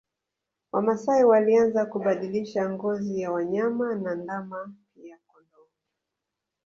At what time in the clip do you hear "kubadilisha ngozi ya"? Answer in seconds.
1.85-3.31